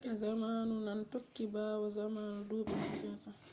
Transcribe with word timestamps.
yake 0.03 0.15
zamanu 0.15 0.75
nane 0.85 1.03
tokki 1.13 1.43
ɓawo 1.53 1.85
zamanu 1.97 2.39
duuɓi 2.49 2.73
1500 2.81 3.49